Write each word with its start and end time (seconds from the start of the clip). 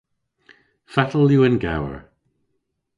Fatel 0.93 1.29
yw 1.35 1.43
an 1.47 1.57
gewer? 1.63 1.97